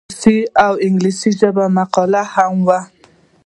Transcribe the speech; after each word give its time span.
روسي 0.11 0.37
او 0.65 0.73
انګلیسي 0.85 1.31
ژبو 1.39 1.65
مقالې 1.77 2.23
هم 2.33 2.53
وې. 2.67 2.79